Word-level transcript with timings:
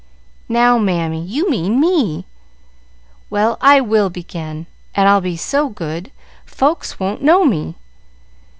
"Now, 0.49 0.79
Mammy, 0.79 1.23
you 1.23 1.47
mean 1.47 1.79
me! 1.79 2.25
Well, 3.29 3.59
I 3.61 3.79
will 3.81 4.09
begin; 4.09 4.65
and 4.95 5.07
I'll 5.07 5.21
be 5.21 5.37
so 5.37 5.69
good, 5.69 6.11
folks 6.47 6.99
won't 6.99 7.21
know 7.21 7.45
me. 7.45 7.75